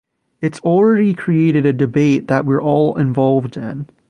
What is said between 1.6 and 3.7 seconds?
a debate that we're all involved